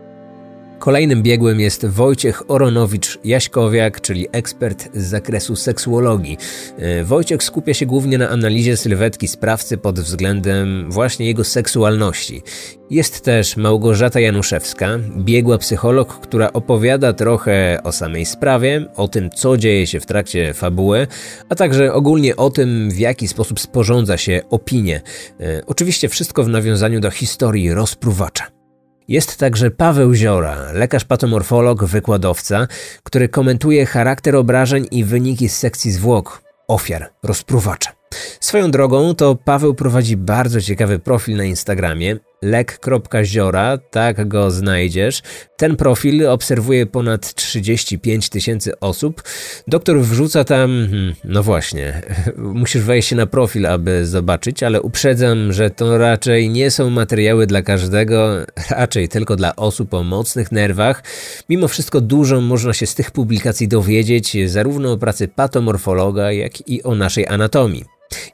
Kolejnym 0.85 1.23
biegłym 1.23 1.61
jest 1.61 1.87
Wojciech 1.87 2.43
Oronowicz-Jaśkowiak, 2.49 4.01
czyli 4.01 4.27
ekspert 4.33 4.89
z 4.95 5.03
zakresu 5.03 5.57
seksuologii. 5.57 6.39
E, 6.79 7.05
Wojciech 7.05 7.43
skupia 7.43 7.75
się 7.75 7.87
głównie 7.87 8.19
na 8.19 8.29
analizie 8.29 8.77
sylwetki 8.77 9.29
sprawcy 9.29 9.79
pod 9.79 10.01
względem 10.01 10.91
właśnie 10.91 11.27
jego 11.27 11.45
seksualności. 11.45 12.43
Jest 12.91 13.25
też 13.25 13.57
Małgorzata 13.57 14.21
Januszewska, 14.21 14.99
biegła 15.17 15.59
psycholog, 15.59 16.21
która 16.21 16.53
opowiada 16.53 17.13
trochę 17.13 17.79
o 17.85 17.93
samej 17.93 18.27
sprawie, 18.27 18.87
o 18.97 19.09
tym, 19.09 19.31
co 19.31 19.57
dzieje 19.57 19.87
się 19.87 20.01
w 20.01 20.07
trakcie 20.07 20.55
fabuły, 20.55 21.07
a 21.49 21.55
także 21.55 21.93
ogólnie 21.93 22.37
o 22.37 22.51
tym, 22.51 22.91
w 22.91 22.99
jaki 22.99 23.29
sposób 23.29 23.61
sporządza 23.61 24.17
się 24.17 24.41
opinie. 24.51 25.01
E, 25.41 25.63
oczywiście 25.67 26.09
wszystko 26.09 26.45
w 26.45 26.49
nawiązaniu 26.49 27.01
do 27.01 27.11
historii 27.11 27.75
rozpruwacza. 27.75 28.64
Jest 29.09 29.37
także 29.37 29.71
Paweł 29.71 30.15
Ziora, 30.15 30.73
lekarz 30.73 31.05
patomorfolog, 31.05 31.85
wykładowca, 31.85 32.67
który 33.03 33.29
komentuje 33.29 33.87
charakter 33.87 34.37
obrażeń 34.37 34.87
i 34.91 35.05
wyniki 35.05 35.49
z 35.49 35.57
sekcji 35.57 35.93
zwłok 35.93 36.43
ofiar 36.69 37.11
rozpruwacza. 37.23 37.93
Swoją 38.41 38.71
drogą 38.71 39.15
to 39.15 39.35
Paweł 39.35 39.75
prowadzi 39.75 40.17
bardzo 40.17 40.61
ciekawy 40.61 40.99
profil 40.99 41.37
na 41.37 41.45
Instagramie 41.45 42.17
lek.ziora, 42.45 43.79
tak 43.79 44.29
go 44.29 44.51
znajdziesz. 44.51 45.23
Ten 45.57 45.77
profil 45.77 46.29
obserwuje 46.29 46.87
ponad 46.87 47.35
35 47.35 48.29
tysięcy 48.29 48.81
osób. 48.81 49.23
Doktor 49.67 50.01
wrzuca 50.01 50.45
tam, 50.45 50.87
hmm, 50.91 51.15
no 51.25 51.43
właśnie, 51.43 52.03
musisz 52.37 52.83
wejść 52.83 53.13
na 53.13 53.27
profil, 53.27 53.67
aby 53.67 54.07
zobaczyć, 54.07 54.63
ale 54.63 54.83
uprzedzam, 54.83 55.53
że 55.53 55.71
to 55.71 55.99
raczej 55.99 56.51
nie 56.51 56.71
są 56.71 56.91
materiały 56.91 57.47
dla 57.47 57.63
każdego, 57.63 58.37
raczej 58.71 59.09
tylko 59.09 59.37
dla 59.37 59.57
osób 59.57 59.95
o 59.95 60.03
mocnych 60.03 60.53
nerwach. 60.53 61.03
Mimo 61.49 61.69
wszystko 61.69 62.01
dużo 62.01 62.41
można 62.41 62.73
się 62.73 62.87
z 62.87 62.95
tych 62.95 63.11
publikacji 63.11 63.69
dowiedzieć, 63.69 64.37
zarówno 64.47 64.93
o 64.93 64.99
pracy 64.99 65.29
patomorfologa, 65.29 66.33
jak 66.33 66.69
i 66.69 66.83
o 66.83 66.95
naszej 66.95 67.27
anatomii 67.27 67.85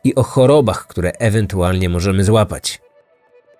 i 0.04 0.14
o 0.14 0.22
chorobach, 0.22 0.86
które 0.86 1.12
ewentualnie 1.12 1.88
możemy 1.88 2.24
złapać. 2.24 2.80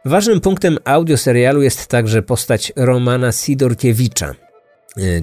Ważnym 0.05 0.41
punktem 0.41 0.79
audioserialu 0.85 1.63
jest 1.63 1.87
także 1.87 2.23
postać 2.23 2.73
Romana 2.77 3.33
Sidorkiewicza, 3.33 4.35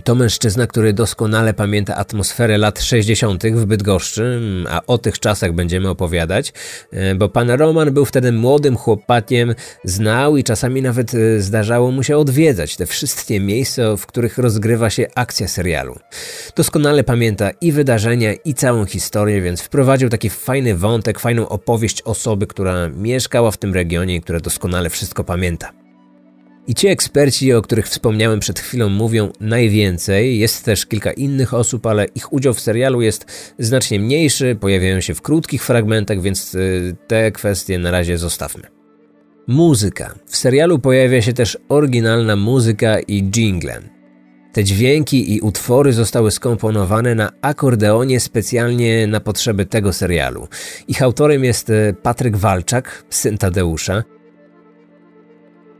to 0.03 0.15
mężczyzna, 0.15 0.67
który 0.67 0.93
doskonale 0.93 1.53
pamięta 1.53 1.95
atmosferę 1.95 2.57
lat 2.57 2.81
60. 2.81 3.43
w 3.55 3.65
Bydgoszczy, 3.65 4.23
mm, 4.23 4.67
a 4.69 4.81
o 4.85 4.97
tych 4.97 5.19
czasach 5.19 5.53
będziemy 5.53 5.89
opowiadać, 5.89 6.53
y, 6.93 7.15
bo 7.15 7.29
pan 7.29 7.49
Roman 7.49 7.93
był 7.93 8.05
wtedy 8.05 8.31
młodym 8.31 8.77
chłopakiem, 8.77 9.55
znał 9.83 10.37
i 10.37 10.43
czasami 10.43 10.81
nawet 10.81 11.13
y, 11.13 11.41
zdarzało 11.41 11.91
mu 11.91 12.03
się 12.03 12.17
odwiedzać 12.17 12.77
te 12.77 12.85
wszystkie 12.85 13.39
miejsca, 13.39 13.97
w 13.97 14.05
których 14.05 14.37
rozgrywa 14.37 14.89
się 14.89 15.07
akcja 15.15 15.47
serialu. 15.47 15.95
Doskonale 16.55 17.03
pamięta 17.03 17.51
i 17.61 17.71
wydarzenia, 17.71 18.33
i 18.33 18.53
całą 18.53 18.85
historię, 18.85 19.41
więc 19.41 19.61
wprowadził 19.61 20.09
taki 20.09 20.29
fajny 20.29 20.75
wątek, 20.75 21.19
fajną 21.19 21.49
opowieść 21.49 22.01
osoby, 22.01 22.47
która 22.47 22.87
mieszkała 22.87 23.51
w 23.51 23.57
tym 23.57 23.73
regionie 23.73 24.15
i 24.15 24.21
która 24.21 24.39
doskonale 24.39 24.89
wszystko 24.89 25.23
pamięta. 25.23 25.86
I 26.67 26.75
ci 26.75 26.87
eksperci, 26.87 27.53
o 27.53 27.61
których 27.61 27.87
wspomniałem 27.87 28.39
przed 28.39 28.59
chwilą, 28.59 28.89
mówią 28.89 29.31
najwięcej. 29.39 30.39
Jest 30.39 30.65
też 30.65 30.85
kilka 30.85 31.11
innych 31.11 31.53
osób, 31.53 31.85
ale 31.85 32.05
ich 32.05 32.33
udział 32.33 32.53
w 32.53 32.59
serialu 32.59 33.01
jest 33.01 33.25
znacznie 33.59 33.99
mniejszy, 33.99 34.57
pojawiają 34.59 35.01
się 35.01 35.13
w 35.13 35.21
krótkich 35.21 35.63
fragmentach, 35.63 36.21
więc 36.21 36.55
y, 36.55 36.95
te 37.07 37.31
kwestie 37.31 37.79
na 37.79 37.91
razie 37.91 38.17
zostawmy. 38.17 38.63
Muzyka. 39.47 40.15
W 40.25 40.37
serialu 40.37 40.79
pojawia 40.79 41.21
się 41.21 41.33
też 41.33 41.57
oryginalna 41.69 42.35
muzyka 42.35 42.99
i 42.99 43.23
jingle. 43.23 43.81
Te 44.53 44.63
dźwięki 44.63 45.35
i 45.35 45.41
utwory 45.41 45.93
zostały 45.93 46.31
skomponowane 46.31 47.15
na 47.15 47.31
akordeonie 47.41 48.19
specjalnie 48.19 49.07
na 49.07 49.19
potrzeby 49.19 49.65
tego 49.65 49.93
serialu. 49.93 50.47
Ich 50.87 51.01
autorem 51.01 51.43
jest 51.43 51.69
y, 51.69 51.95
Patryk 52.03 52.37
Walczak, 52.37 53.03
syn 53.09 53.37
Tadeusza, 53.37 54.03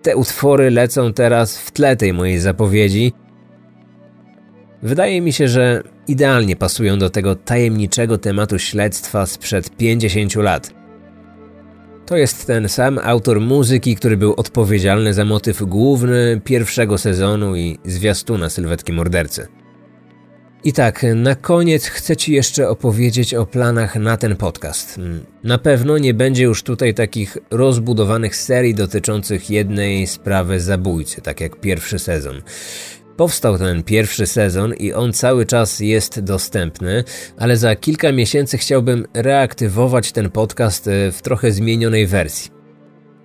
te 0.08 0.16
utwory 0.16 0.72
lecą 0.72 1.14
teraz 1.14 1.58
w 1.58 1.72
tle 1.72 1.96
tej 1.96 2.14
mojej 2.14 2.40
zapowiedzi. 2.40 3.14
Wydaje 4.84 5.22
mi 5.22 5.34
się, 5.34 5.48
że 5.48 5.84
idealnie 6.08 6.56
pasują 6.56 7.00
do 7.00 7.10
tego 7.10 7.36
tajemniczego 7.36 8.18
tematu 8.18 8.60
śledztwa 8.60 9.26
sprzed 9.26 9.78
50 9.78 10.36
lat. 10.36 10.74
To 12.06 12.18
jest 12.18 12.48
ten 12.48 12.70
sam 12.70 13.00
autor 13.04 13.42
muzyki, 13.42 13.96
który 13.96 14.18
był 14.18 14.34
odpowiedzialny 14.34 15.14
za 15.14 15.26
motyw 15.26 15.64
główny 15.64 16.42
pierwszego 16.44 16.98
sezonu 16.98 17.56
i 17.56 17.80
zwiastuna 17.86 18.50
sylwetki 18.50 18.94
mordercy. 18.94 19.48
I 20.64 20.74
tak, 20.74 21.06
na 21.16 21.36
koniec 21.36 21.88
chcę 21.88 22.16
Ci 22.16 22.34
jeszcze 22.34 22.70
opowiedzieć 22.70 23.34
o 23.34 23.46
planach 23.46 23.96
na 23.96 24.18
ten 24.18 24.36
podcast. 24.36 25.00
Na 25.44 25.58
pewno 25.58 25.98
nie 25.98 26.14
będzie 26.14 26.44
już 26.44 26.64
tutaj 26.64 26.94
takich 26.94 27.38
rozbudowanych 27.52 28.36
serii 28.36 28.76
dotyczących 28.76 29.50
jednej 29.50 30.08
sprawy 30.08 30.60
zabójcy, 30.60 31.22
tak 31.22 31.42
jak 31.42 31.60
pierwszy 31.60 32.00
sezon. 32.00 32.42
Powstał 33.18 33.58
ten 33.58 33.84
pierwszy 33.84 34.28
sezon 34.28 34.74
i 34.74 34.94
on 34.94 35.14
cały 35.14 35.46
czas 35.46 35.80
jest 35.80 36.20
dostępny, 36.20 37.04
ale 37.38 37.58
za 37.58 37.76
kilka 37.76 38.12
miesięcy 38.12 38.58
chciałbym 38.58 39.06
reaktywować 39.14 40.12
ten 40.12 40.30
podcast 40.30 40.88
e, 40.88 41.12
w 41.12 41.22
trochę 41.22 41.52
zmienionej 41.52 42.08
wersji. 42.08 42.57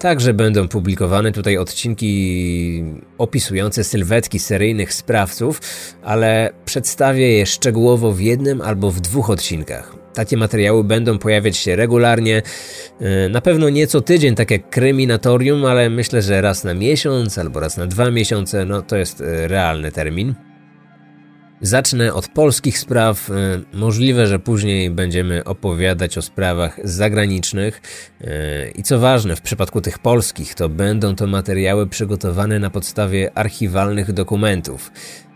Także 0.02 0.34
będą 0.34 0.68
publikowane 0.68 1.32
tutaj 1.32 1.58
odcinki 1.58 2.84
opisujące 3.18 3.84
sylwetki 3.84 4.38
seryjnych 4.38 4.94
sprawców, 4.94 5.60
ale 6.02 6.50
przedstawię 6.64 7.32
je 7.32 7.46
szczegółowo 7.46 8.12
w 8.12 8.20
jednym 8.20 8.60
albo 8.60 8.90
w 8.90 9.00
dwóch 9.00 9.30
odcinkach. 9.30 9.94
Takie 10.14 10.36
materiały 10.36 10.84
będą 10.84 11.18
pojawiać 11.18 11.56
się 11.56 11.76
regularnie, 11.76 12.42
e, 13.00 13.28
na 13.28 13.40
pewno 13.40 13.68
nie 13.68 13.86
co 13.86 14.00
tydzień, 14.00 14.34
tak 14.34 14.50
jak 14.50 14.70
kryminatorium, 14.70 15.64
ale 15.64 15.90
myślę, 15.90 16.22
że 16.22 16.40
raz 16.40 16.64
na 16.64 16.74
miesiąc 16.74 17.38
albo 17.38 17.60
raz 17.60 17.76
na 17.76 17.86
dwa 17.86 18.10
miesiące, 18.10 18.64
no 18.64 18.82
to 18.82 18.96
jest 18.96 19.20
e, 19.20 19.48
realny 19.48 19.92
termin. 19.92 20.34
Zacznę 21.62 22.14
od 22.14 22.28
polskich 22.28 22.78
spraw. 22.78 23.30
E, 23.30 23.34
możliwe, 23.72 24.26
że 24.26 24.38
później 24.38 24.90
będziemy 24.90 25.44
opowiadać 25.44 26.18
o 26.18 26.22
sprawach 26.22 26.80
zagranicznych. 26.84 27.82
I 28.74 28.82
co 28.82 28.98
ważne, 28.98 29.36
w 29.36 29.40
przypadku 29.40 29.80
tych 29.80 29.98
polskich, 29.98 30.54
to 30.54 30.68
będą 30.68 31.14
to 31.14 31.26
materiały 31.26 31.86
przygotowane 31.86 32.58
na 32.58 32.70
podstawie 32.70 33.38
archiwalnych 33.38 34.12
dokumentów. 34.12 34.90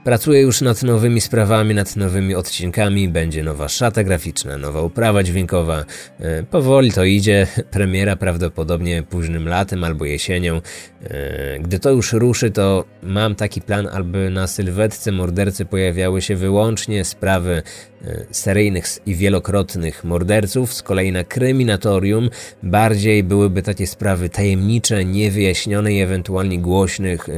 Pracuję 0.06 0.40
już 0.40 0.60
nad 0.60 0.82
nowymi 0.82 1.20
sprawami, 1.20 1.74
nad 1.74 1.96
nowymi 1.96 2.34
odcinkami. 2.34 3.08
Będzie 3.08 3.42
nowa 3.42 3.68
szata 3.68 4.04
graficzna, 4.04 4.58
nowa 4.58 4.82
uprawa 4.82 5.22
dźwiękowa. 5.22 5.84
E, 6.20 6.42
powoli 6.42 6.92
to 6.92 7.04
idzie. 7.04 7.46
Premiera 7.70 8.16
prawdopodobnie 8.16 9.02
późnym 9.02 9.48
latem 9.48 9.84
albo 9.84 10.04
jesienią. 10.04 10.60
E, 11.02 11.58
gdy 11.58 11.78
to 11.78 11.90
już 11.90 12.12
ruszy, 12.12 12.50
to 12.50 12.84
mam 13.02 13.34
taki 13.34 13.60
plan, 13.60 13.88
aby 13.92 14.30
na 14.30 14.46
sylwetce 14.46 15.12
mordercy 15.12 15.64
pojawiały 15.64 16.22
się 16.22 16.36
wyłącznie 16.36 17.04
sprawy 17.04 17.62
e, 18.04 18.26
seryjnych 18.30 18.86
i 19.06 19.14
wielokrotnych 19.14 20.04
morderców. 20.04 20.74
Z 20.74 20.82
kolei 20.82 21.12
na 21.12 21.24
kryminatorium 21.24 22.30
bardziej 22.62 23.24
byłyby 23.24 23.62
takie 23.62 23.86
sprawy 23.86 24.28
tajemnicze, 24.28 25.04
niewyjaśnione 25.04 25.92
i 25.92 26.00
ewentualnie 26.00 26.58
głośnych 26.58 27.28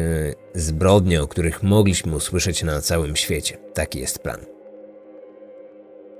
zbrodnie, 0.59 1.23
o 1.23 1.29
których 1.29 1.63
mogliśmy 1.63 2.17
usłyszeć 2.17 2.63
na 2.63 2.81
całym 2.81 3.17
świecie. 3.17 3.59
Taki 3.75 4.01
jest 4.01 4.19
plan. 4.19 4.58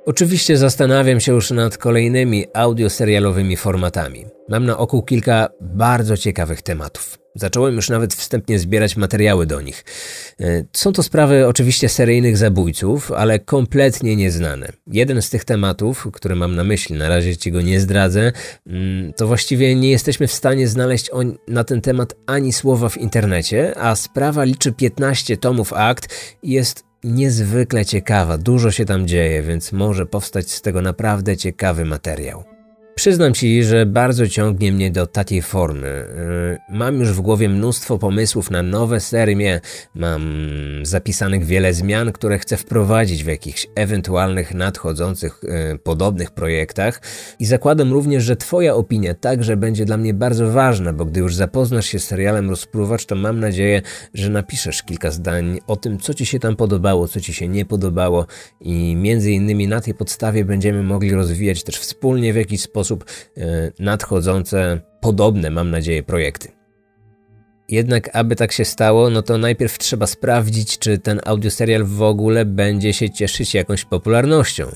Oczywiście 0.07 0.57
zastanawiam 0.57 1.21
się 1.21 1.33
już 1.33 1.51
nad 1.51 1.79
kolejnymi 1.79 2.47
audioserialowymi 2.55 3.57
formatami. 3.57 4.27
Mam 4.49 4.67
na 4.67 4.79
oku 4.79 5.03
kilka 5.03 5.49
bardzo 5.61 6.17
ciekawych 6.17 6.63
tematów. 6.63 7.19
Zacząłem 7.35 7.75
już 7.75 7.89
nawet 7.89 8.15
wstępnie 8.15 8.59
zbierać 8.59 8.97
materiały 8.97 9.47
do 9.47 9.61
nich. 9.61 9.85
E, 10.41 10.65
są 10.73 10.93
to 10.93 11.03
sprawy 11.03 11.47
oczywiście 11.47 11.89
seryjnych 11.89 12.37
zabójców, 12.37 13.13
ale 13.13 13.39
kompletnie 13.39 14.17
nieznane. 14.17 14.73
Jeden 14.87 15.23
z 15.23 15.31
tych 15.31 15.45
tematów, 15.45 16.09
który 16.13 16.35
mam 16.35 16.55
na 16.55 16.65
myśli, 16.65 16.97
na 16.97 17.09
razie 17.09 17.37
ci 17.37 17.53
go 17.53 17.61
nie 17.61 17.81
zdradzę, 17.81 18.33
mm, 18.67 19.13
to 19.13 19.27
właściwie 19.27 19.75
nie 19.75 19.91
jesteśmy 19.91 20.27
w 20.27 20.33
stanie 20.33 20.69
znaleźć 20.69 21.11
na 21.49 21.65
ten 21.65 21.81
temat 21.81 22.15
ani 22.27 22.53
słowa 22.53 22.89
w 22.89 22.97
internecie, 22.97 23.79
a 23.79 23.97
sprawa 23.97 24.45
liczy 24.45 24.73
15 24.73 25.37
tomów 25.37 25.73
akt 25.73 26.15
i 26.43 26.51
jest 26.51 26.88
niezwykle 27.05 27.85
ciekawa. 27.85 28.39
Dużo 28.39 28.71
się 28.71 28.85
tam 28.85 29.07
dzieje, 29.07 29.43
więc 29.43 29.73
może 29.73 30.07
powstać 30.07 30.51
z 30.51 30.63
tego 30.63 30.83
naprawdę 30.83 31.37
ciekawy 31.37 31.85
materiał. 31.85 32.58
Przyznam 32.99 33.35
ci, 33.35 33.65
że 33.65 33.87
bardzo 33.87 34.29
ciągnie 34.29 34.73
mnie 34.73 34.91
do 34.91 35.07
takiej 35.07 35.43
formy. 35.43 35.89
Y, 35.89 36.75
mam 36.77 37.01
już 37.01 37.13
w 37.13 37.21
głowie 37.21 37.49
mnóstwo 37.49 37.99
pomysłów 37.99 38.51
na 38.51 38.63
nowe 38.63 39.01
serie, 39.01 39.61
mam 39.95 40.23
zapisanych 40.83 41.45
wiele 41.45 41.75
zmian, 41.75 42.13
które 42.13 42.39
chcę 42.39 42.57
wprowadzić 42.57 43.25
w 43.25 43.27
jakichś 43.27 43.67
ewentualnych 43.75 44.55
nadchodzących 44.55 45.45
y, 45.45 45.79
podobnych 45.79 46.31
projektach. 46.31 47.03
I 47.39 47.47
zakładam 47.47 47.93
również, 47.93 48.25
że 48.25 48.37
twoja 48.37 48.75
opinia 48.75 49.15
także 49.15 49.57
będzie 49.57 49.85
dla 49.85 49.97
mnie 49.97 50.15
bardzo 50.15 50.51
ważna, 50.51 50.93
bo 50.93 51.05
gdy 51.05 51.21
już 51.21 51.35
zapoznasz 51.35 51.87
się 51.87 51.99
z 51.99 52.05
serialem 52.05 52.51
Rozpruwacz, 52.51 53.07
to 53.07 53.15
mam 53.15 53.41
nadzieję, 53.41 53.83
że 54.15 54.31
napiszesz 54.31 54.83
kilka 54.83 55.11
zdań 55.11 55.59
o 55.67 55.77
tym, 55.77 55.99
co 55.99 56.15
ci 56.15 56.27
się 56.27 56.39
tam 56.39 56.57
podobało, 56.57 57.09
co 57.09 57.21
ci 57.21 57.35
się 57.35 57.49
nie 57.49 57.65
podobało. 57.65 58.27
I 58.61 58.97
między 58.97 59.33
innymi 59.33 59.69
na 59.69 59.81
tej 59.81 59.95
podstawie 59.95 60.45
będziemy 60.45 60.83
mogli 60.83 61.11
rozwijać 61.11 61.63
też 61.63 61.77
wspólnie 61.77 62.33
w 62.33 62.37
jakiś 62.37 62.61
sposób 62.61 62.88
sposób 62.89 63.05
e, 63.37 63.73
nadchodzące, 63.79 64.81
podobne, 65.01 65.51
mam 65.51 65.71
nadzieję, 65.71 66.03
projekty. 66.03 66.49
Jednak, 67.69 68.17
aby 68.17 68.37
tak 68.37 68.53
się 68.53 68.65
stało, 68.65 69.11
no 69.11 69.23
to 69.23 69.39
najpierw 69.39 69.79
trzeba 69.79 70.07
sprawdzić, 70.07 70.79
czy 70.79 70.99
ten 70.99 71.21
audioserial 71.27 71.85
w 71.85 72.03
ogóle 72.03 72.45
będzie 72.45 72.93
się 72.93 73.11
cieszyć 73.11 73.55
jakąś 73.55 73.85
popularnością. 73.85 74.67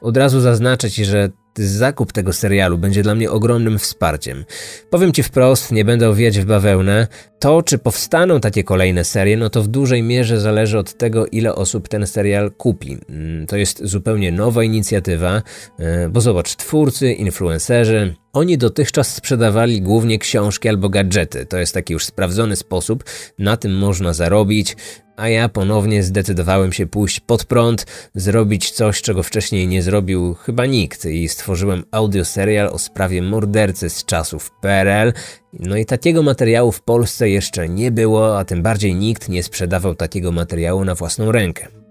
Od 0.00 0.16
razu 0.16 0.40
zaznaczę 0.40 0.90
ci, 0.90 1.04
że 1.04 1.28
zakup 1.58 2.12
tego 2.12 2.32
serialu 2.32 2.78
będzie 2.78 3.02
dla 3.02 3.14
mnie 3.14 3.30
ogromnym 3.30 3.78
wsparciem. 3.78 4.44
Powiem 4.90 5.12
ci 5.12 5.22
wprost, 5.22 5.72
nie 5.72 5.84
będę 5.84 6.08
owijać 6.08 6.38
w 6.38 6.44
bawełnę. 6.44 7.06
To, 7.38 7.62
czy 7.62 7.78
powstaną 7.78 8.40
takie 8.40 8.64
kolejne 8.64 9.04
serie, 9.04 9.36
no 9.36 9.50
to 9.50 9.62
w 9.62 9.68
dużej 9.68 10.02
mierze 10.02 10.40
zależy 10.40 10.78
od 10.78 10.94
tego, 10.94 11.26
ile 11.26 11.54
osób 11.54 11.88
ten 11.88 12.06
serial 12.06 12.50
kupi. 12.50 12.98
Mm, 13.08 13.46
to 13.46 13.56
jest 13.56 13.84
zupełnie 13.84 14.32
nowa 14.32 14.64
inicjatywa, 14.64 15.42
e, 15.78 16.08
bo 16.08 16.20
zobacz, 16.20 16.56
twórcy, 16.56 17.12
influencerzy, 17.12 18.14
oni 18.32 18.58
dotychczas 18.58 19.14
sprzedawali 19.14 19.82
głównie 19.82 20.18
książki 20.18 20.68
albo 20.68 20.88
gadżety. 20.88 21.46
To 21.46 21.58
jest 21.58 21.74
taki 21.74 21.92
już 21.92 22.04
sprawdzony 22.04 22.56
sposób, 22.56 23.04
na 23.38 23.56
tym 23.56 23.78
można 23.78 24.14
zarobić 24.14 24.76
a 25.16 25.28
ja 25.28 25.48
ponownie 25.48 26.02
zdecydowałem 26.02 26.72
się 26.72 26.86
pójść 26.86 27.20
pod 27.20 27.44
prąd, 27.44 27.86
zrobić 28.14 28.70
coś, 28.70 29.02
czego 29.02 29.22
wcześniej 29.22 29.68
nie 29.68 29.82
zrobił 29.82 30.34
chyba 30.34 30.66
nikt 30.66 31.04
i 31.04 31.28
stworzyłem 31.28 31.84
audioserial 31.90 32.68
o 32.68 32.78
sprawie 32.78 33.22
mordercy 33.22 33.90
z 33.90 34.04
czasów 34.04 34.50
PRL. 34.60 35.12
No 35.52 35.76
i 35.76 35.86
takiego 35.86 36.22
materiału 36.22 36.72
w 36.72 36.82
Polsce 36.82 37.28
jeszcze 37.28 37.68
nie 37.68 37.90
było, 37.90 38.38
a 38.38 38.44
tym 38.44 38.62
bardziej 38.62 38.94
nikt 38.94 39.28
nie 39.28 39.42
sprzedawał 39.42 39.94
takiego 39.94 40.32
materiału 40.32 40.84
na 40.84 40.94
własną 40.94 41.32
rękę. 41.32 41.85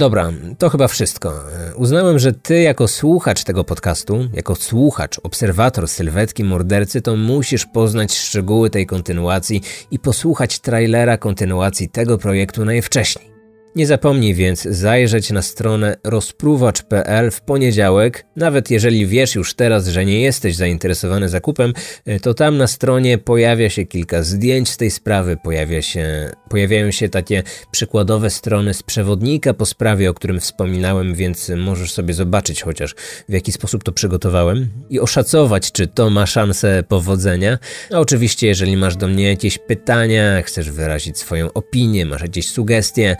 Dobra, 0.00 0.32
to 0.58 0.70
chyba 0.70 0.88
wszystko. 0.88 1.32
Uznałem, 1.76 2.18
że 2.18 2.32
ty 2.32 2.62
jako 2.62 2.88
słuchacz 2.88 3.44
tego 3.44 3.64
podcastu, 3.64 4.28
jako 4.34 4.54
słuchacz, 4.54 5.20
obserwator 5.22 5.88
sylwetki 5.88 6.44
mordercy, 6.44 7.02
to 7.02 7.16
musisz 7.16 7.66
poznać 7.66 8.18
szczegóły 8.18 8.70
tej 8.70 8.86
kontynuacji 8.86 9.62
i 9.90 9.98
posłuchać 9.98 10.58
trailera 10.58 11.16
kontynuacji 11.16 11.88
tego 11.88 12.18
projektu 12.18 12.64
najwcześniej. 12.64 13.29
Nie 13.76 13.86
zapomnij 13.86 14.34
więc 14.34 14.62
zajrzeć 14.62 15.30
na 15.30 15.42
stronę 15.42 15.96
rozpruwacz.pl 16.04 17.30
w 17.30 17.40
poniedziałek. 17.40 18.26
Nawet 18.36 18.70
jeżeli 18.70 19.06
wiesz 19.06 19.34
już 19.34 19.54
teraz, 19.54 19.88
że 19.88 20.04
nie 20.04 20.20
jesteś 20.20 20.56
zainteresowany 20.56 21.28
zakupem, 21.28 21.72
e, 22.06 22.20
to 22.20 22.34
tam 22.34 22.56
na 22.56 22.66
stronie 22.66 23.18
pojawia 23.18 23.70
się 23.70 23.86
kilka 23.86 24.22
zdjęć 24.22 24.68
z 24.68 24.76
tej 24.76 24.90
sprawy, 24.90 25.36
pojawia 25.44 25.82
się, 25.82 26.30
pojawiają 26.48 26.90
się 26.90 27.08
takie 27.08 27.42
przykładowe 27.70 28.30
strony 28.30 28.74
z 28.74 28.82
przewodnika 28.82 29.54
po 29.54 29.66
sprawie, 29.66 30.10
o 30.10 30.14
którym 30.14 30.40
wspominałem, 30.40 31.14
więc 31.14 31.52
możesz 31.56 31.92
sobie 31.92 32.14
zobaczyć 32.14 32.62
chociaż 32.62 32.94
w 33.28 33.32
jaki 33.32 33.52
sposób 33.52 33.84
to 33.84 33.92
przygotowałem 33.92 34.68
i 34.90 35.00
oszacować, 35.00 35.72
czy 35.72 35.86
to 35.86 36.10
ma 36.10 36.26
szansę 36.26 36.82
powodzenia. 36.88 37.58
A 37.92 37.98
oczywiście, 37.98 38.46
jeżeli 38.46 38.76
masz 38.76 38.96
do 38.96 39.08
mnie 39.08 39.28
jakieś 39.28 39.58
pytania, 39.58 40.42
chcesz 40.42 40.70
wyrazić 40.70 41.18
swoją 41.18 41.52
opinię, 41.52 42.06
masz 42.06 42.22
jakieś 42.22 42.48
sugestie, 42.48 43.16